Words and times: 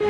At 0.00 0.06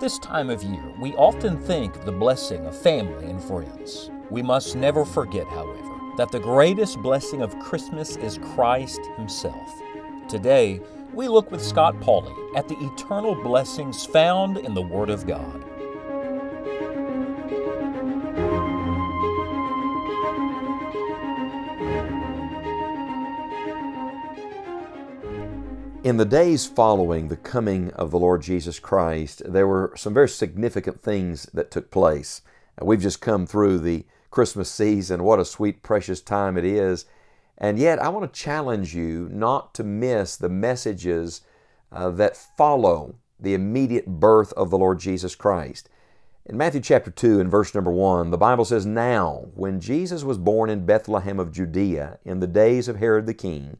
this 0.00 0.18
time 0.18 0.50
of 0.50 0.62
year, 0.62 0.82
we 1.00 1.14
often 1.14 1.56
think 1.58 1.96
of 1.96 2.04
the 2.04 2.12
blessing 2.12 2.66
of 2.66 2.76
family 2.76 3.24
and 3.24 3.42
friends. 3.42 4.10
We 4.28 4.42
must 4.42 4.76
never 4.76 5.06
forget, 5.06 5.46
however, 5.48 5.98
that 6.18 6.30
the 6.30 6.40
greatest 6.40 6.98
blessing 6.98 7.40
of 7.40 7.58
Christmas 7.58 8.16
is 8.16 8.36
Christ 8.54 9.00
Himself. 9.16 9.82
Today, 10.28 10.82
we 11.14 11.26
look 11.26 11.50
with 11.50 11.64
Scott 11.64 11.98
Pauley 12.00 12.36
at 12.54 12.68
the 12.68 12.76
eternal 12.80 13.34
blessings 13.34 14.04
found 14.04 14.58
in 14.58 14.74
the 14.74 14.82
Word 14.82 15.08
of 15.08 15.26
God. 15.26 15.64
In 26.04 26.16
the 26.16 26.24
days 26.24 26.66
following 26.66 27.28
the 27.28 27.36
coming 27.36 27.92
of 27.92 28.10
the 28.10 28.18
Lord 28.18 28.42
Jesus 28.42 28.80
Christ, 28.80 29.40
there 29.44 29.68
were 29.68 29.92
some 29.96 30.12
very 30.12 30.28
significant 30.28 31.00
things 31.00 31.44
that 31.54 31.70
took 31.70 31.92
place. 31.92 32.42
We've 32.80 33.00
just 33.00 33.20
come 33.20 33.46
through 33.46 33.78
the 33.78 34.04
Christmas 34.28 34.68
season. 34.68 35.22
What 35.22 35.38
a 35.38 35.44
sweet, 35.44 35.84
precious 35.84 36.20
time 36.20 36.58
it 36.58 36.64
is. 36.64 37.04
And 37.56 37.78
yet, 37.78 38.00
I 38.02 38.08
want 38.08 38.34
to 38.34 38.40
challenge 38.40 38.96
you 38.96 39.28
not 39.30 39.74
to 39.74 39.84
miss 39.84 40.36
the 40.36 40.48
messages 40.48 41.42
uh, 41.92 42.10
that 42.10 42.36
follow 42.36 43.14
the 43.38 43.54
immediate 43.54 44.08
birth 44.08 44.52
of 44.54 44.70
the 44.70 44.78
Lord 44.78 44.98
Jesus 44.98 45.36
Christ. 45.36 45.88
In 46.44 46.56
Matthew 46.56 46.80
chapter 46.80 47.12
2 47.12 47.38
and 47.38 47.48
verse 47.48 47.76
number 47.76 47.92
1, 47.92 48.32
the 48.32 48.36
Bible 48.36 48.64
says, 48.64 48.84
Now, 48.84 49.46
when 49.54 49.78
Jesus 49.78 50.24
was 50.24 50.36
born 50.36 50.68
in 50.68 50.84
Bethlehem 50.84 51.38
of 51.38 51.52
Judea 51.52 52.18
in 52.24 52.40
the 52.40 52.48
days 52.48 52.88
of 52.88 52.96
Herod 52.96 53.26
the 53.26 53.34
king, 53.34 53.78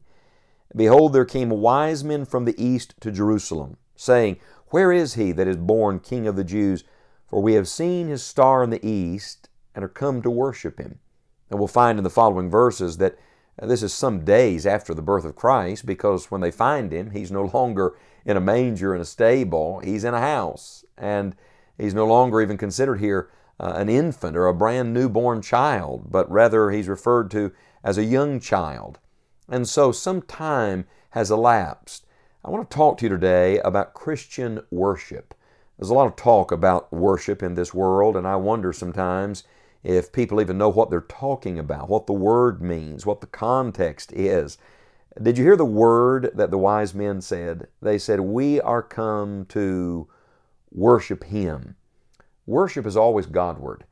Behold, 0.75 1.13
there 1.13 1.25
came 1.25 1.49
wise 1.49 2.03
men 2.03 2.25
from 2.25 2.45
the 2.45 2.63
east 2.63 2.95
to 3.01 3.11
Jerusalem, 3.11 3.77
saying, 3.95 4.37
Where 4.67 4.91
is 4.91 5.13
he 5.13 5.31
that 5.33 5.47
is 5.47 5.57
born 5.57 5.99
King 5.99 6.27
of 6.27 6.35
the 6.35 6.43
Jews? 6.43 6.83
For 7.27 7.41
we 7.41 7.53
have 7.53 7.67
seen 7.67 8.07
his 8.07 8.23
star 8.23 8.63
in 8.63 8.69
the 8.69 8.85
east 8.85 9.49
and 9.75 9.83
are 9.83 9.89
come 9.89 10.21
to 10.21 10.29
worship 10.29 10.79
him. 10.79 10.99
And 11.49 11.59
we'll 11.59 11.67
find 11.67 11.97
in 11.97 12.03
the 12.03 12.09
following 12.09 12.49
verses 12.49 12.97
that 12.97 13.17
this 13.61 13.83
is 13.83 13.93
some 13.93 14.25
days 14.25 14.65
after 14.65 14.93
the 14.93 15.01
birth 15.01 15.25
of 15.25 15.35
Christ, 15.35 15.85
because 15.85 16.31
when 16.31 16.41
they 16.41 16.51
find 16.51 16.91
him, 16.91 17.11
he's 17.11 17.31
no 17.31 17.45
longer 17.53 17.95
in 18.25 18.37
a 18.37 18.41
manger 18.41 18.95
in 18.95 19.01
a 19.01 19.05
stable, 19.05 19.79
he's 19.79 20.03
in 20.03 20.13
a 20.13 20.19
house. 20.19 20.85
And 20.97 21.35
he's 21.77 21.93
no 21.93 22.07
longer 22.07 22.41
even 22.41 22.57
considered 22.57 22.99
here 22.99 23.29
uh, 23.59 23.73
an 23.75 23.89
infant 23.89 24.35
or 24.35 24.47
a 24.47 24.53
brand 24.53 24.93
newborn 24.93 25.41
child, 25.41 26.07
but 26.09 26.29
rather 26.31 26.71
he's 26.71 26.87
referred 26.87 27.29
to 27.31 27.51
as 27.83 27.97
a 27.97 28.03
young 28.03 28.39
child. 28.39 28.99
And 29.53 29.69
so 29.69 29.91
some 29.91 30.23
time 30.23 30.85
has 31.11 31.29
elapsed. 31.29 32.07
I 32.43 32.49
want 32.49 32.67
to 32.67 32.75
talk 32.75 32.97
to 32.97 33.05
you 33.05 33.09
today 33.09 33.59
about 33.59 33.93
Christian 33.93 34.61
worship. 34.71 35.35
There's 35.77 35.91
a 35.91 35.93
lot 35.93 36.07
of 36.07 36.15
talk 36.15 36.51
about 36.51 36.91
worship 36.91 37.43
in 37.43 37.53
this 37.53 37.71
world, 37.71 38.17
and 38.17 38.27
I 38.27 38.35
wonder 38.35 38.73
sometimes 38.73 39.43
if 39.83 40.11
people 40.11 40.41
even 40.41 40.57
know 40.57 40.69
what 40.69 40.89
they're 40.89 41.01
talking 41.01 41.59
about, 41.59 41.87
what 41.87 42.07
the 42.07 42.13
word 42.13 42.63
means, 42.63 43.05
what 43.05 43.21
the 43.21 43.27
context 43.27 44.11
is. 44.11 44.57
Did 45.21 45.37
you 45.37 45.43
hear 45.43 45.55
the 45.55 45.65
word 45.65 46.31
that 46.33 46.49
the 46.49 46.57
wise 46.57 46.95
men 46.95 47.21
said? 47.21 47.67
They 47.79 47.99
said, 47.99 48.21
We 48.21 48.59
are 48.59 48.81
come 48.81 49.45
to 49.49 50.07
worship 50.71 51.25
Him. 51.25 51.75
Worship 52.47 52.87
is 52.87 52.97
always 52.97 53.27
Godward. 53.27 53.85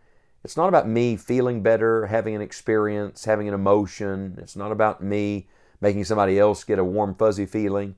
It's 0.44 0.58
not 0.58 0.70
about 0.70 0.88
me 0.88 1.18
feeling 1.18 1.62
better, 1.62 2.08
having 2.08 2.36
an 2.36 2.42
experience, 2.42 3.26
having 3.26 3.48
an 3.48 3.54
emotion. 3.54 4.38
It's 4.42 4.56
not 4.56 4.72
about 4.72 5.04
me 5.04 5.48
making 5.80 6.06
somebody 6.06 6.40
else 6.40 6.64
get 6.64 6.80
a 6.80 6.84
warm, 6.84 7.14
fuzzy 7.14 7.46
feeling. 7.46 7.96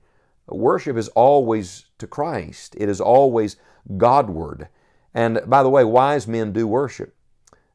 Worship 0.48 0.98
is 0.98 1.08
always 1.10 1.86
to 2.00 2.08
Christ, 2.08 2.76
it 2.78 2.90
is 2.90 3.00
always 3.00 3.56
Godward. 3.98 4.68
And 5.14 5.42
by 5.46 5.64
the 5.64 5.70
way, 5.70 5.84
wise 5.84 6.28
men 6.28 6.52
do 6.52 6.68
worship. 6.68 7.16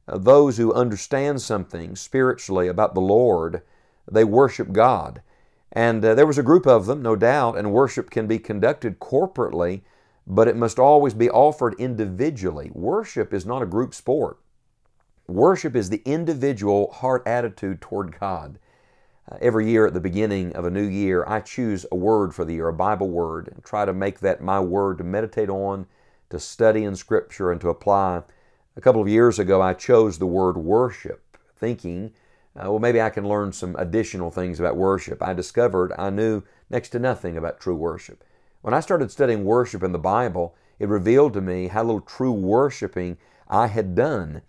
Uh, 0.07 0.19
those 0.19 0.57
who 0.57 0.73
understand 0.73 1.41
something 1.41 1.97
spiritually 1.97 2.69
about 2.69 2.95
the 2.95 3.01
Lord, 3.01 3.63
they 4.11 4.25
worship 4.25 4.73
God. 4.73 5.23
And 5.73 6.05
uh, 6.05 6.15
there 6.15 6.27
was 6.27 6.39
a 6.39 6.43
group 6.43 6.67
of 6.67 6.87
them, 6.87 7.03
no 7.03 7.15
doubt, 7.15 7.57
and 7.57 7.73
worship 7.73 8.11
can 8.11 8.27
be 8.27 8.39
conducted 8.39 8.99
corporately, 8.99 9.83
but 10.27 10.49
it 10.49 10.57
must 10.57 10.79
always 10.79 11.15
be 11.15 11.31
offered 11.31 11.75
individually. 11.79 12.71
Worship 12.75 13.33
is 13.33 13.47
not 13.47 13.63
a 13.63 13.67
group 13.67 13.95
sport. 13.95 14.39
Worship 15.29 15.77
is 15.77 15.91
the 15.91 16.01
individual 16.07 16.91
heart 16.91 17.23
attitude 17.27 17.83
toward 17.83 18.19
God. 18.19 18.59
Uh, 19.31 19.37
every 19.43 19.69
year 19.69 19.87
at 19.87 19.93
the 19.93 20.01
beginning 20.01 20.57
of 20.57 20.65
a 20.65 20.71
new 20.71 20.87
year, 20.87 21.23
I 21.29 21.41
choose 21.41 21.85
a 21.93 21.97
word 21.97 22.35
for 22.35 22.47
the 22.47 22.55
year, 22.55 22.69
a 22.69 22.73
Bible 22.73 23.11
word, 23.11 23.49
and 23.49 23.63
try 23.63 23.85
to 23.85 23.93
make 23.93 24.21
that 24.21 24.41
my 24.41 24.59
word 24.59 24.97
to 24.97 25.05
meditate 25.05 25.51
on, 25.51 25.87
to 26.31 26.41
study 26.41 26.83
in 26.83 26.97
Scripture, 26.97 27.53
and 27.53 27.61
to 27.61 27.69
apply. 27.69 28.23
A 28.75 28.81
couple 28.81 29.03
of 29.03 29.09
years 29.09 29.39
ago, 29.39 29.61
I 29.61 29.75
chose 29.75 30.17
the 30.17 30.25
word 30.25 30.57
worship, 30.57 31.37
thinking, 31.55 32.15
uh, 32.57 32.71
well, 32.71 32.79
maybe 32.79 33.03
I 33.03 33.11
can 33.11 33.29
learn 33.29 33.53
some 33.53 33.77
additional 33.77 34.31
things 34.31 34.59
about 34.59 34.79
worship. 34.79 35.23
I 35.23 35.35
discovered 35.35 35.93
I 35.99 36.09
knew 36.09 36.43
next 36.71 36.89
to 36.91 36.99
nothing 36.99 37.37
about 37.37 37.61
true 37.61 37.77
worship. 37.77 38.25
When 38.63 38.73
I 38.73 38.81
started 38.81 39.11
studying 39.11 39.45
worship 39.45 39.83
in 39.83 39.93
the 39.93 39.99
Bible, 39.99 40.55
it 40.79 40.89
revealed 40.89 41.35
to 41.35 41.43
me 41.43 41.69
how 41.69 41.83
little 41.83 42.01
true 42.01 42.33
worshiping 42.33 43.19
I 43.47 43.67
had 43.67 43.95
done. 43.95 44.41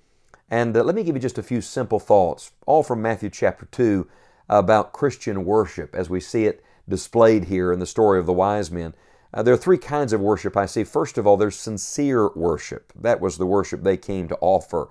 And 0.49 0.75
uh, 0.75 0.83
let 0.83 0.95
me 0.95 1.03
give 1.03 1.15
you 1.15 1.21
just 1.21 1.37
a 1.37 1.43
few 1.43 1.61
simple 1.61 1.99
thoughts, 1.99 2.51
all 2.65 2.83
from 2.83 3.01
Matthew 3.01 3.29
chapter 3.29 3.67
2, 3.71 4.07
about 4.49 4.93
Christian 4.93 5.45
worship 5.45 5.93
as 5.95 6.09
we 6.09 6.19
see 6.19 6.45
it 6.45 6.63
displayed 6.87 7.45
here 7.45 7.71
in 7.71 7.79
the 7.79 7.85
story 7.85 8.19
of 8.19 8.25
the 8.25 8.33
wise 8.33 8.71
men. 8.71 8.95
Uh, 9.31 9.43
there 9.43 9.53
are 9.53 9.57
three 9.57 9.77
kinds 9.77 10.11
of 10.11 10.21
worship 10.21 10.57
I 10.57 10.65
see. 10.65 10.83
First 10.83 11.19
of 11.19 11.27
all, 11.27 11.37
there's 11.37 11.55
sincere 11.55 12.29
worship. 12.29 12.91
That 12.99 13.21
was 13.21 13.37
the 13.37 13.45
worship 13.45 13.83
they 13.83 13.97
came 13.97 14.27
to 14.27 14.37
offer. 14.41 14.89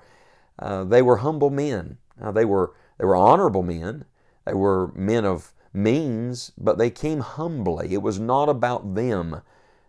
Uh, 0.59 0.85
they 0.85 1.03
were 1.03 1.19
humble 1.19 1.51
men. 1.51 1.99
They 2.33 2.45
were 2.45 2.73
they 2.99 3.05
were 3.05 3.17
honorable 3.17 3.63
men. 3.63 4.05
They 4.45 4.55
were 4.55 4.93
men 4.95 5.25
of 5.25 5.53
means, 5.73 6.53
but 6.59 6.79
they 6.79 6.91
came 6.91 7.21
humbly. 7.21 7.93
It 7.93 8.03
was 8.03 8.19
not 8.19 8.49
about 8.49 8.95
them. 8.95 9.43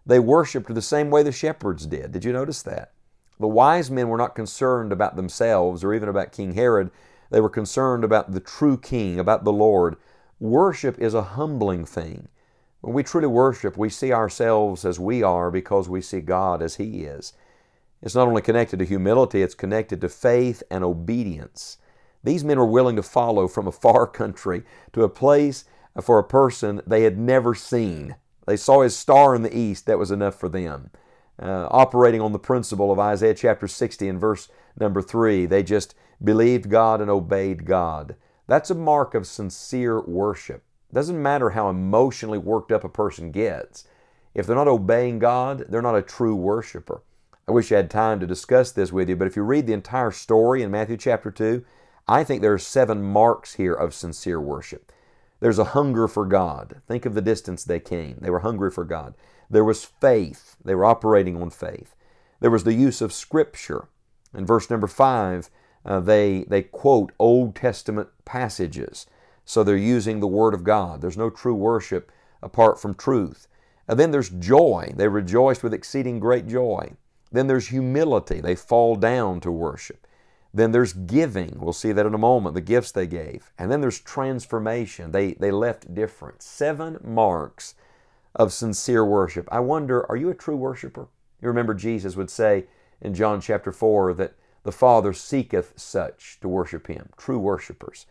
They 0.05 0.19
worshiped 0.19 0.73
the 0.73 0.81
same 0.81 1.09
way 1.09 1.23
the 1.23 1.31
shepherds 1.31 1.85
did. 1.85 2.11
Did 2.11 2.25
you 2.25 2.33
notice 2.33 2.61
that? 2.63 2.91
The 3.39 3.47
wise 3.47 3.89
men 3.89 4.09
were 4.09 4.17
not 4.17 4.35
concerned 4.35 4.91
about 4.91 5.15
themselves 5.15 5.81
or 5.81 5.93
even 5.93 6.09
about 6.09 6.33
King 6.33 6.55
Herod. 6.55 6.91
They 7.29 7.39
were 7.39 7.49
concerned 7.49 8.03
about 8.03 8.33
the 8.33 8.41
true 8.41 8.77
King, 8.77 9.17
about 9.17 9.45
the 9.45 9.53
Lord. 9.53 9.95
Worship 10.41 10.99
is 10.99 11.13
a 11.13 11.21
humbling 11.21 11.85
thing. 11.85 12.27
When 12.81 12.93
we 12.93 13.01
truly 13.01 13.27
worship, 13.27 13.77
we 13.77 13.89
see 13.89 14.11
ourselves 14.11 14.83
as 14.83 14.99
we 14.99 15.23
are 15.23 15.51
because 15.51 15.87
we 15.87 16.01
see 16.01 16.19
God 16.19 16.61
as 16.61 16.75
He 16.75 17.03
is. 17.05 17.31
It's 18.01 18.15
not 18.15 18.27
only 18.27 18.41
connected 18.41 18.79
to 18.79 18.85
humility, 18.85 19.41
it's 19.41 19.55
connected 19.55 20.01
to 20.01 20.09
faith 20.09 20.61
and 20.69 20.83
obedience. 20.83 21.77
These 22.23 22.43
men 22.43 22.57
were 22.57 22.65
willing 22.65 22.97
to 22.97 23.03
follow 23.03 23.47
from 23.47 23.67
a 23.67 23.71
far 23.71 24.05
country 24.21 24.63
to 24.91 25.03
a 25.03 25.09
place 25.09 25.63
for 26.01 26.19
a 26.19 26.23
person 26.25 26.81
they 26.85 27.03
had 27.03 27.17
never 27.17 27.55
seen. 27.55 28.17
They 28.45 28.57
saw 28.57 28.81
his 28.81 28.97
star 28.97 29.33
in 29.33 29.43
the 29.43 29.57
east, 29.57 29.85
that 29.85 29.99
was 29.99 30.11
enough 30.11 30.35
for 30.35 30.49
them 30.49 30.91
uh, 31.41 31.67
operating 31.71 32.21
on 32.21 32.31
the 32.31 32.39
principle 32.39 32.91
of 32.91 32.99
Isaiah 32.99 33.33
chapter 33.33 33.67
60 33.67 34.07
and 34.07 34.19
verse 34.19 34.49
number 34.79 35.01
3. 35.01 35.45
They 35.45 35.63
just 35.63 35.95
believed 36.23 36.69
God 36.69 37.01
and 37.01 37.09
obeyed 37.09 37.65
God. 37.65 38.15
That's 38.47 38.69
a 38.69 38.75
mark 38.75 39.13
of 39.13 39.27
sincere 39.27 40.01
worship. 40.01 40.63
Doesn't 40.91 41.21
matter 41.21 41.51
how 41.51 41.69
emotionally 41.69 42.39
worked 42.39 42.71
up 42.71 42.83
a 42.83 42.89
person 42.89 43.31
gets. 43.31 43.85
If 44.33 44.45
they're 44.45 44.55
not 44.55 44.67
obeying 44.67 45.19
God, 45.19 45.65
they're 45.69 45.81
not 45.81 45.97
a 45.97 46.01
true 46.01 46.35
worshiper. 46.35 47.03
I 47.47 47.51
wish 47.51 47.71
I 47.71 47.77
had 47.77 47.89
time 47.89 48.19
to 48.19 48.27
discuss 48.27 48.71
this 48.71 48.91
with 48.91 49.09
you, 49.09 49.15
but 49.15 49.27
if 49.27 49.35
you 49.35 49.43
read 49.43 49.65
the 49.65 49.73
entire 49.73 50.11
story 50.11 50.61
in 50.61 50.71
Matthew 50.71 50.97
chapter 50.97 51.31
2, 51.31 51.63
I 52.07 52.23
think 52.23 52.41
there 52.41 52.53
are 52.53 52.59
seven 52.59 53.03
marks 53.03 53.55
here 53.55 53.73
of 53.73 53.93
sincere 53.93 54.39
worship. 54.41 54.91
There's 55.39 55.59
a 55.59 55.65
hunger 55.75 56.07
for 56.07 56.25
God. 56.25 56.81
Think 56.87 57.05
of 57.05 57.13
the 57.13 57.21
distance 57.21 57.63
they 57.63 57.79
came. 57.79 58.17
They 58.19 58.29
were 58.29 58.39
hungry 58.39 58.71
for 58.71 58.83
God. 58.83 59.13
There 59.49 59.63
was 59.63 59.85
faith. 59.85 60.57
They 60.63 60.75
were 60.75 60.85
operating 60.85 61.41
on 61.41 61.49
faith. 61.49 61.95
There 62.39 62.51
was 62.51 62.63
the 62.63 62.73
use 62.73 63.01
of 63.01 63.13
Scripture. 63.13 63.87
In 64.33 64.45
verse 64.45 64.69
number 64.69 64.87
five, 64.87 65.49
uh, 65.85 65.99
they, 65.99 66.45
they 66.47 66.61
quote 66.61 67.11
Old 67.19 67.55
Testament 67.55 68.09
passages. 68.25 69.05
So 69.45 69.63
they're 69.63 69.77
using 69.77 70.19
the 70.19 70.27
Word 70.27 70.53
of 70.53 70.63
God. 70.63 71.01
There's 71.01 71.17
no 71.17 71.29
true 71.29 71.55
worship 71.55 72.11
apart 72.43 72.79
from 72.79 72.93
truth. 72.93 73.47
And 73.87 73.99
then 73.99 74.11
there's 74.11 74.29
joy. 74.29 74.93
They 74.95 75.07
rejoiced 75.07 75.63
with 75.63 75.73
exceeding 75.73 76.19
great 76.19 76.47
joy. 76.47 76.93
Then 77.31 77.47
there's 77.47 77.67
humility. 77.67 78.39
They 78.39 78.55
fall 78.55 78.95
down 78.95 79.39
to 79.41 79.51
worship. 79.51 80.05
Then 80.53 80.71
there's 80.71 80.93
giving. 80.93 81.59
We'll 81.59 81.73
see 81.73 81.91
that 81.91 82.05
in 82.05 82.13
a 82.13 82.19
moment, 82.19 82.55
the 82.55 82.61
gifts 82.61 82.91
they 82.91 83.07
gave. 83.07 83.51
And 83.57 83.71
then 83.71 83.81
there's 83.81 83.99
transformation. 83.99 85.11
They, 85.11 85.33
they 85.33 85.51
left 85.51 85.93
different. 85.93 86.41
Seven 86.41 86.97
marks 87.03 87.75
of 88.35 88.53
sincere 88.53 89.05
worship. 89.05 89.47
I 89.51 89.59
wonder, 89.59 90.09
are 90.09 90.15
you 90.15 90.29
a 90.29 90.35
true 90.35 90.55
worshiper? 90.55 91.07
You 91.41 91.47
remember 91.47 91.73
Jesus 91.73 92.15
would 92.15 92.29
say 92.29 92.65
in 93.01 93.13
John 93.13 93.41
chapter 93.41 93.71
4 93.71 94.13
that 94.15 94.33
The 94.63 94.71
Father 94.71 95.13
seeketh 95.13 95.73
such 95.77 96.39
to 96.41 96.47
worship 96.47 96.87
Him, 96.87 97.09
true 97.17 97.39
worshipers. 97.39 98.05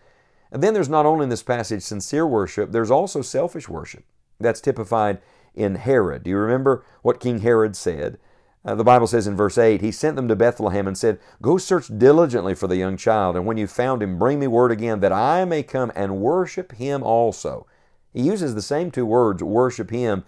And 0.50 0.62
then 0.62 0.74
there's 0.74 0.88
not 0.88 1.06
only 1.06 1.24
in 1.24 1.28
this 1.28 1.42
passage 1.42 1.82
sincere 1.82 2.26
worship, 2.26 2.72
there's 2.72 2.90
also 2.90 3.20
selfish 3.20 3.68
worship. 3.68 4.04
That's 4.40 4.60
typified 4.60 5.18
in 5.54 5.74
Herod. 5.74 6.22
Do 6.22 6.30
you 6.30 6.36
remember 6.36 6.84
what 7.02 7.20
King 7.20 7.40
Herod 7.40 7.76
said? 7.76 8.18
Uh, 8.64 8.74
the 8.74 8.84
Bible 8.84 9.06
says 9.06 9.26
in 9.26 9.36
verse 9.36 9.56
8, 9.56 9.80
He 9.80 9.92
sent 9.92 10.16
them 10.16 10.28
to 10.28 10.36
Bethlehem 10.36 10.86
and 10.86 10.98
said, 10.98 11.18
Go 11.40 11.58
search 11.58 11.86
diligently 11.96 12.54
for 12.54 12.66
the 12.66 12.76
young 12.76 12.96
child, 12.96 13.36
and 13.36 13.46
when 13.46 13.56
you 13.56 13.66
found 13.66 14.02
him, 14.02 14.18
bring 14.18 14.40
me 14.40 14.46
word 14.46 14.72
again 14.72 15.00
that 15.00 15.12
I 15.12 15.44
may 15.44 15.62
come 15.62 15.92
and 15.94 16.20
worship 16.20 16.72
him 16.72 17.02
also. 17.02 17.66
He 18.12 18.22
uses 18.22 18.54
the 18.54 18.62
same 18.62 18.90
two 18.90 19.06
words, 19.06 19.42
worship 19.42 19.90
him. 19.90 20.24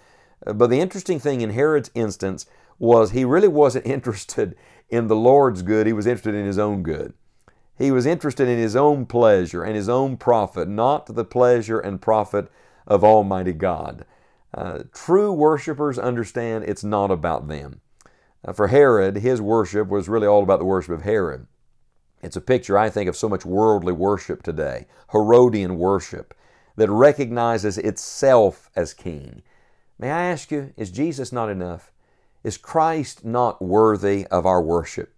Uh, 0.47 0.53
but 0.53 0.71
the 0.71 0.81
interesting 0.81 1.19
thing 1.19 1.41
in 1.41 1.51
Herod's 1.51 1.91
instance 1.95 2.47
was 2.79 3.11
he 3.11 3.25
really 3.25 3.49
wasn't 3.49 3.87
interested 3.97 4.57
in 4.89 5.07
the 5.07 5.17
Lord's 5.17 5.63
good, 5.63 5.87
he 5.87 5.93
was 5.93 6.07
interested 6.07 6.35
in 6.35 6.47
his 6.47 6.59
own 6.59 6.83
good. 6.83 7.15
He 7.79 7.91
was 7.91 8.05
interested 8.05 8.47
in 8.49 8.59
his 8.59 8.77
own 8.77 9.07
pleasure 9.07 9.63
and 9.63 9.75
his 9.75 9.89
own 9.89 10.19
profit, 10.19 10.69
not 10.69 11.07
the 11.07 11.25
pleasure 11.25 11.81
and 11.81 12.01
profit 12.01 12.51
of 12.87 13.03
Almighty 13.03 13.55
God. 13.55 14.05
Uh, 14.53 14.81
true 14.93 15.33
worshipers 15.33 15.99
understand 15.99 16.65
it's 16.65 16.85
not 16.85 17.11
about 17.11 17.49
them. 17.49 17.81
Uh, 18.45 18.53
for 18.53 18.69
Herod, 18.69 19.17
his 19.17 19.41
worship 19.41 19.89
was 19.89 20.09
really 20.09 20.27
all 20.27 20.43
about 20.43 20.59
the 20.59 20.65
worship 20.65 20.93
of 20.93 21.03
Herod. 21.03 21.47
It's 22.23 22.37
a 22.37 22.41
picture, 22.41 22.77
I 22.77 22.91
think, 22.91 23.09
of 23.09 23.17
so 23.17 23.29
much 23.29 23.45
worldly 23.45 23.93
worship 23.93 24.43
today, 24.43 24.87
Herodian 25.13 25.79
worship, 25.79 26.35
that 26.77 26.91
recognizes 26.91 27.79
itself 27.79 28.71
as 28.77 28.95
king. 28.95 29.43
May 29.99 30.11
I 30.11 30.25
ask 30.25 30.51
you, 30.51 30.73
is 30.77 30.91
Jesus 30.91 31.33
not 31.33 31.51
enough? 31.51 31.93
Is 32.43 32.57
Christ 32.57 33.25
not 33.25 33.61
worthy 33.61 34.27
of 34.27 34.47
our 34.47 34.63
worship? 34.63 35.15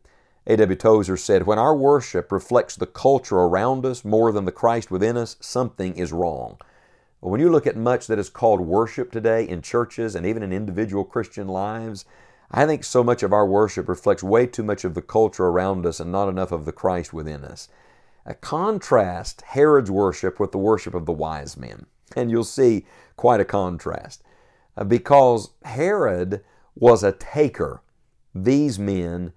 A.W. 0.47 0.77
Tozer 0.77 1.17
said, 1.17 1.47
When 1.47 1.59
our 1.59 1.77
worship 1.77 2.33
reflects 2.33 2.75
the 2.75 2.87
culture 2.87 3.37
around 3.39 3.87
us 3.87 4.05
more 4.05 4.33
than 4.33 4.45
the 4.45 4.51
Christ 4.51 4.91
within 4.91 5.17
us, 5.17 5.37
something 5.39 5.95
is 5.95 6.13
wrong. 6.13 6.59
When 7.21 7.41
you 7.41 7.49
look 7.49 7.69
at 7.69 7.77
much 7.77 8.09
that 8.09 8.19
is 8.19 8.29
called 8.29 8.61
worship 8.61 9.13
today 9.13 9.49
in 9.49 9.63
churches 9.63 10.17
and 10.17 10.27
even 10.27 10.43
in 10.43 10.53
individual 10.53 11.05
Christian 11.05 11.47
lives, 11.47 12.05
I 12.53 12.67
think 12.67 12.85
so 12.85 13.03
much 13.03 13.23
of 13.23 13.33
our 13.33 13.47
worship 13.47 13.89
reflects 13.89 14.23
way 14.23 14.47
too 14.47 14.63
much 14.63 14.85
of 14.85 14.95
the 14.95 15.03
culture 15.03 15.47
around 15.47 15.87
us 15.87 16.01
and 16.01 16.13
not 16.13 16.29
enough 16.29 16.53
of 16.53 16.67
the 16.67 16.73
Christ 16.73 17.13
within 17.13 17.45
us. 17.45 17.69
A 18.27 18.35
contrast 18.35 19.41
Herod's 19.41 19.91
worship 19.91 20.39
with 20.39 20.53
the 20.53 20.59
worship 20.59 20.95
of 20.95 21.07
the 21.07 21.13
wise 21.13 21.57
men, 21.57 21.87
and 22.17 22.31
you'll 22.31 22.45
see 22.45 22.85
quite 23.17 23.41
a 23.41 23.45
contrast. 23.45 24.23
Uh, 24.77 24.85
because 24.85 25.51
Herod 25.65 26.43
was 26.75 27.03
a 27.03 27.13
taker. 27.13 27.83
These 28.35 28.79
men 28.79 29.33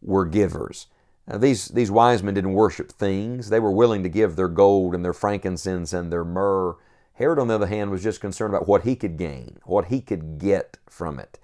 were 0.00 0.24
givers. 0.24 0.86
Now, 1.26 1.38
these, 1.38 1.68
these 1.68 1.90
wise 1.90 2.22
men 2.22 2.34
didn't 2.34 2.54
worship 2.54 2.90
things. 2.90 3.50
They 3.50 3.60
were 3.60 3.70
willing 3.70 4.02
to 4.02 4.08
give 4.08 4.36
their 4.36 4.48
gold 4.48 4.94
and 4.94 5.04
their 5.04 5.12
frankincense 5.12 5.92
and 5.92 6.10
their 6.10 6.24
myrrh. 6.24 6.76
Herod, 7.14 7.38
on 7.38 7.48
the 7.48 7.54
other 7.54 7.66
hand, 7.66 7.90
was 7.90 8.02
just 8.02 8.20
concerned 8.20 8.54
about 8.54 8.68
what 8.68 8.84
he 8.84 8.96
could 8.96 9.18
gain, 9.18 9.58
what 9.64 9.86
he 9.86 10.00
could 10.00 10.38
get 10.38 10.78
from 10.88 11.18
it, 11.18 11.38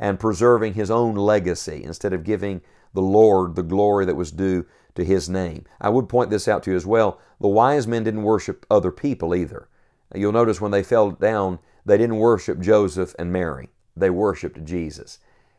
and 0.00 0.18
preserving 0.18 0.74
his 0.74 0.90
own 0.90 1.14
legacy 1.14 1.84
instead 1.84 2.12
of 2.12 2.24
giving 2.24 2.60
the 2.92 3.02
Lord 3.02 3.54
the 3.54 3.62
glory 3.62 4.04
that 4.06 4.16
was 4.16 4.32
due 4.32 4.66
to 4.96 5.04
his 5.04 5.28
name. 5.28 5.64
I 5.80 5.90
would 5.90 6.08
point 6.08 6.30
this 6.30 6.48
out 6.48 6.64
to 6.64 6.72
you 6.72 6.76
as 6.76 6.84
well. 6.86 7.20
The 7.40 7.46
wise 7.46 7.86
men 7.86 8.02
didn't 8.02 8.24
worship 8.24 8.66
other 8.68 8.90
people 8.90 9.32
either. 9.36 9.68
You'll 10.12 10.32
notice 10.32 10.60
when 10.60 10.72
they 10.72 10.82
fell 10.82 11.12
down, 11.12 11.60
they 11.86 11.96
didn't 11.96 12.16
worship 12.16 12.58
Joseph 12.58 13.14
and 13.16 13.32
Mary 13.32 13.68
they 13.96 14.10
worshiped 14.10 14.64
Jesus. 14.64 15.18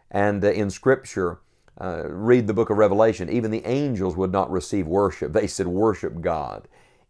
And 0.10 0.44
uh, 0.44 0.52
in 0.52 0.70
Scripture, 0.70 1.40
uh, 1.80 2.04
read 2.08 2.48
the 2.48 2.54
book 2.54 2.70
of 2.70 2.78
Revelation, 2.78 3.30
even 3.30 3.52
the 3.52 3.66
angels 3.66 4.16
would 4.16 4.32
not 4.32 4.52
receive 4.52 4.88
worship. 4.88 5.32
They 5.34 5.48
said, 5.48 5.68
Worship 5.68 6.22
God. 6.22 6.68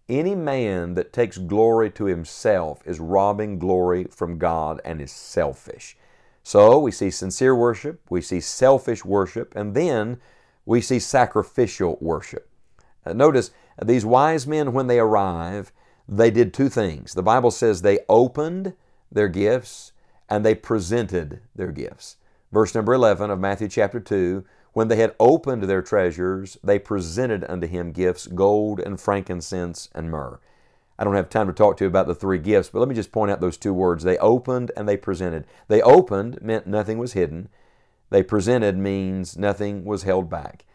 Any 0.10 0.36
man 0.36 0.96
that 0.96 1.14
takes 1.14 1.38
glory 1.38 1.90
to 1.92 2.06
himself 2.06 2.82
is 2.86 3.00
robbing 3.00 3.60
glory 3.60 4.06
from 4.06 4.38
God 4.38 4.82
and 4.84 5.00
is 5.00 5.12
selfish. 5.12 5.98
So 6.44 6.80
we 6.80 6.92
see 6.92 7.12
sincere 7.12 7.56
worship, 7.56 8.02
we 8.10 8.22
see 8.22 8.40
selfish 8.40 9.06
worship, 9.06 9.54
and 9.56 9.76
then 9.76 10.20
we 10.66 10.82
see 10.82 11.00
sacrificial 11.00 11.98
worship. 12.02 12.50
Uh, 13.06 13.14
notice 13.14 13.52
these 13.84 14.06
wise 14.06 14.46
men, 14.46 14.74
when 14.74 14.88
they 14.88 15.00
arrive, 15.00 15.72
they 16.08 16.32
did 16.32 16.54
two 16.54 16.70
things. 16.70 17.14
The 17.14 17.24
Bible 17.24 17.52
says 17.52 17.82
they 17.82 18.00
opened 18.10 18.74
their 19.12 19.28
gifts 19.28 19.94
and 20.30 20.46
they 20.46 20.56
presented 20.56 21.42
their 21.56 21.72
gifts. 21.72 22.18
Verse 22.52 22.76
number 22.76 22.94
11 22.94 23.30
of 23.30 23.40
Matthew 23.40 23.68
chapter 23.68 24.00
2 24.00 24.44
When 24.74 24.88
they 24.88 24.98
had 24.98 25.16
opened 25.20 25.64
their 25.64 25.82
treasures, 25.82 26.58
they 26.64 26.80
presented 26.80 27.46
unto 27.50 27.68
him 27.68 27.92
gifts, 27.92 28.28
gold 28.28 28.80
and 28.80 29.00
frankincense 29.00 29.90
and 29.94 30.10
myrrh. 30.10 30.40
I 31.00 31.04
don't 31.04 31.16
have 31.16 31.30
time 31.30 31.48
to 31.48 31.54
talk 31.54 31.78
to 31.78 31.84
you 31.84 31.88
about 31.88 32.08
the 32.08 32.16
three 32.16 32.38
gifts, 32.38 32.70
but 32.70 32.80
let 32.80 32.88
me 32.88 32.96
just 32.96 33.12
point 33.12 33.32
out 33.32 33.42
those 33.42 33.58
two 33.58 33.74
words. 33.74 34.04
They 34.04 34.18
opened 34.20 34.72
and 34.78 34.88
they 34.88 34.98
presented. 34.98 35.46
They 35.68 35.82
opened 35.82 36.42
meant 36.42 36.68
nothing 36.68 36.98
was 36.98 37.14
hidden. 37.14 37.50
They 38.10 38.24
presented 38.24 38.78
means 38.78 39.38
nothing 39.38 39.86
was 39.86 40.04
held 40.04 40.30
back. 40.30 40.66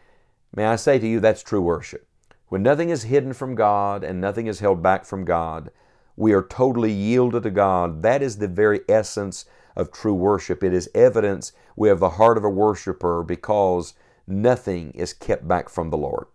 May 0.53 0.65
I 0.65 0.75
say 0.75 0.99
to 0.99 1.07
you, 1.07 1.19
that's 1.19 1.43
true 1.43 1.61
worship. 1.61 2.07
When 2.49 2.63
nothing 2.63 2.89
is 2.89 3.03
hidden 3.03 3.33
from 3.33 3.55
God 3.55 4.03
and 4.03 4.19
nothing 4.19 4.47
is 4.47 4.59
held 4.59 4.81
back 4.81 5.05
from 5.05 5.25
God, 5.25 5.69
we 6.15 6.33
are 6.33 6.43
totally 6.43 6.91
yielded 6.91 7.43
to 7.43 7.51
God. 7.51 8.01
That 8.01 8.21
is 8.21 8.37
the 8.37 8.47
very 8.47 8.81
essence 8.89 9.45
of 9.75 9.91
true 9.91 10.13
worship. 10.13 10.63
It 10.63 10.73
is 10.73 10.89
evidence 10.95 11.51
we 11.75 11.89
have 11.89 11.99
the 11.99 12.11
heart 12.11 12.37
of 12.37 12.43
a 12.43 12.49
worshiper 12.49 13.23
because 13.23 13.93
nothing 14.25 14.91
is 14.91 15.13
kept 15.13 15.47
back 15.47 15.69
from 15.69 15.89
the 15.89 15.97
Lord. 15.97 16.25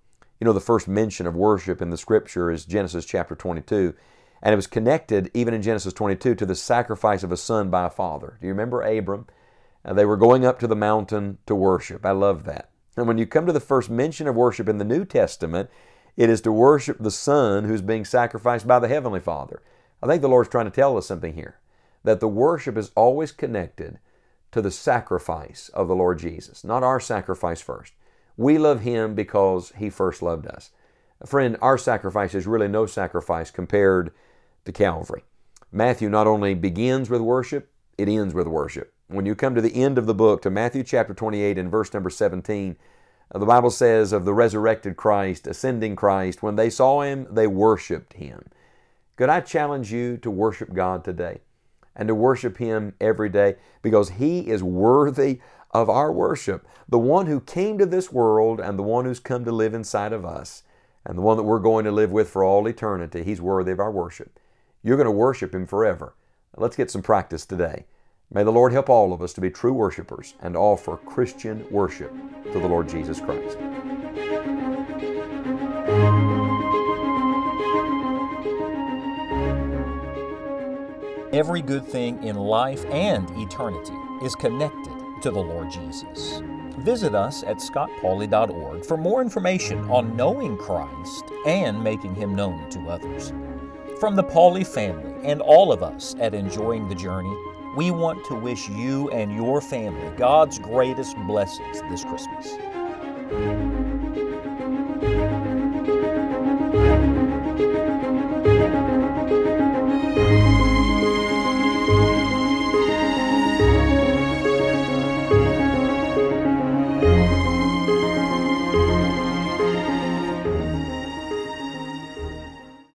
You 0.43 0.47
know, 0.47 0.53
the 0.53 0.59
first 0.59 0.89
mention 0.89 1.29
of 1.29 1.37
worship 1.37 1.81
in 1.81 1.91
the 1.91 1.97
scripture 1.97 2.51
is 2.51 2.65
Genesis 2.65 3.05
chapter 3.05 3.37
22, 3.37 3.95
and 4.43 4.53
it 4.53 4.57
was 4.57 4.67
connected, 4.67 5.31
even 5.35 5.55
in 5.55 5.63
Genesis 5.63 5.93
22, 5.93 6.35
to 6.35 6.45
the 6.45 6.57
sacrifice 6.57 7.23
of 7.23 7.31
a 7.31 7.37
son 7.37 7.71
by 7.71 7.87
a 7.87 7.91
father. 7.91 8.39
Do 8.41 8.49
you 8.49 8.53
remember 8.53 8.83
Abram? 8.83 9.29
Uh, 9.85 9.93
they 9.93 10.05
were 10.05 10.17
going 10.17 10.45
up 10.45 10.59
to 10.59 10.67
the 10.67 10.75
mountain 10.75 11.39
to 11.47 11.55
worship. 11.55 12.05
I 12.05 12.11
love 12.11 12.43
that. 12.47 12.71
And 12.97 13.07
when 13.07 13.19
you 13.19 13.25
come 13.25 13.47
to 13.47 13.53
the 13.53 13.61
first 13.61 13.89
mention 13.89 14.27
of 14.27 14.35
worship 14.35 14.69
in 14.69 14.79
the 14.79 14.85
New 14.85 15.05
Testament, 15.05 15.71
it 16.17 16.29
is 16.29 16.41
to 16.41 16.51
worship 16.51 16.97
the 16.99 17.13
Son 17.13 17.63
who's 17.63 17.81
being 17.81 18.05
sacrificed 18.05 18.67
by 18.67 18.81
the 18.81 18.89
Heavenly 18.89 19.21
Father. 19.21 19.63
I 20.03 20.09
think 20.09 20.23
the 20.23 20.29
Lord's 20.29 20.49
trying 20.49 20.65
to 20.65 20.73
tell 20.73 20.97
us 20.97 21.07
something 21.07 21.35
here 21.35 21.61
that 22.03 22.19
the 22.19 22.27
worship 22.27 22.77
is 22.77 22.91
always 22.97 23.31
connected 23.31 24.01
to 24.51 24.61
the 24.61 24.73
sacrifice 24.73 25.69
of 25.69 25.87
the 25.87 25.95
Lord 25.95 26.19
Jesus, 26.19 26.65
not 26.65 26.83
our 26.83 26.99
sacrifice 26.99 27.61
first. 27.61 27.93
We 28.37 28.59
love 28.59 28.81
Him 28.81 29.15
because 29.15 29.73
He 29.77 29.91
first 29.91 30.23
loved 30.23 30.47
us. 30.47 30.71
Friend, 31.25 31.57
our 31.63 31.79
sacrifice 31.79 32.35
is 32.35 32.47
really 32.47 32.69
no 32.69 32.87
sacrifice 32.87 33.51
compared 33.51 34.13
to 34.65 34.73
Calvary. 34.73 35.25
Matthew 35.71 36.09
not 36.09 36.27
only 36.27 36.55
begins 36.55 37.09
with 37.09 37.21
worship, 37.21 37.71
it 37.97 38.09
ends 38.09 38.35
with 38.35 38.47
worship. 38.47 38.93
When 39.09 39.27
you 39.27 39.35
come 39.35 39.55
to 39.55 39.61
the 39.61 39.83
end 39.83 39.99
of 39.99 40.07
the 40.07 40.15
book, 40.15 40.43
to 40.43 40.51
Matthew 40.51 40.83
chapter 40.83 41.15
28 41.15 41.59
and 41.59 41.71
verse 41.71 41.93
number 41.93 42.11
17, 42.11 42.77
uh, 43.35 43.39
the 43.39 43.47
Bible 43.47 43.71
says 43.71 44.13
of 44.13 44.25
the 44.25 44.35
resurrected 44.35 44.97
Christ, 44.97 45.47
ascending 45.47 45.97
Christ, 45.97 46.43
when 46.43 46.57
they 46.57 46.71
saw 46.71 47.03
Him, 47.03 47.27
they 47.31 47.47
worshiped 47.47 48.15
Him. 48.15 48.47
Could 49.17 49.29
I 49.29 49.41
challenge 49.41 49.93
you 49.93 50.17
to 50.19 50.31
worship 50.31 50.73
God 50.73 51.05
today 51.05 51.41
and 51.95 52.09
to 52.09 52.15
worship 52.15 52.57
Him 52.57 52.95
every 53.01 53.29
day 53.29 53.57
because 53.83 54.11
He 54.11 54.49
is 54.49 54.63
worthy 54.63 55.41
of 55.73 55.89
our 55.89 56.13
worship. 56.13 56.67
The 56.89 56.99
one 56.99 57.27
who 57.27 57.41
came 57.41 57.79
to 57.79 57.87
this 57.87 58.13
world 58.13 58.61
and 58.61 58.79
the 58.79 58.83
one 58.83 59.05
who's 59.05 59.21
come 59.21 59.45
to 59.45 59.53
live 59.53 59.75
inside 59.75 60.13
of 60.13 60.25
us 60.25 60.63
and 61.05 61.19
the 61.19 61.23
one 61.23 61.37
that 61.37 61.43
we're 61.45 61.59
going 61.59 61.85
to 61.85 61.93
live 61.93 62.13
with 62.13 62.29
for 62.29 62.45
all 62.45 62.67
eternity, 62.69 63.25
He's 63.25 63.41
worthy 63.41 63.73
of 63.73 63.81
our 63.81 63.91
worship. 63.91 64.39
You're 64.83 64.97
going 64.97 65.07
to 65.07 65.11
worship 65.11 65.55
Him 65.55 65.67
forever. 65.67 66.15
Let's 66.57 66.77
get 66.77 66.91
some 66.91 67.03
practice 67.03 67.47
today. 67.47 67.87
May 68.31 68.45
the 68.45 68.53
Lord 68.53 68.73
help 68.73 68.89
all 68.89 69.13
of 69.13 69.23
us 69.23 69.33
to 69.35 69.41
be 69.41 69.51
true 69.51 69.73
worshipers 69.73 70.35
and 70.41 70.57
offer 70.57 70.97
Christian 70.97 71.67
worship 71.71 72.13
to 72.53 72.59
the 72.59 72.69
Lord 72.69 72.89
Jesus 72.89 73.21
Christ. 73.21 73.59
Every 81.33 81.63
good 81.63 81.87
thing 81.87 82.23
in 82.23 82.37
life 82.37 82.85
and 82.87 83.29
eternity 83.39 83.97
is 84.23 84.35
connected 84.35 84.92
to 85.23 85.31
the 85.31 85.41
Lord 85.41 85.71
Jesus. 85.71 86.43
Visit 86.79 87.15
us 87.15 87.43
at 87.45 87.59
scottpauley.org 87.59 88.85
for 88.85 88.97
more 88.97 89.23
information 89.23 89.79
on 89.91 90.17
knowing 90.17 90.57
Christ 90.57 91.25
and 91.47 91.83
making 91.83 92.15
Him 92.15 92.35
known 92.35 92.69
to 92.71 92.89
others. 92.89 93.33
From 94.01 94.17
the 94.17 94.25
Pauley 94.25 94.67
family 94.67 95.15
and 95.23 95.41
all 95.41 95.73
of 95.73 95.83
us 95.83 96.17
at 96.19 96.35
Enjoying 96.35 96.89
the 96.89 96.95
Journey, 96.95 97.35
we 97.77 97.91
want 97.91 98.25
to 98.27 98.35
wish 98.35 98.69
you 98.69 99.09
and 99.11 99.33
your 99.35 99.61
family 99.61 100.11
God's 100.17 100.59
greatest 100.59 101.17
blessings 101.27 101.81
this 101.83 102.05
Christmas. 102.05 103.92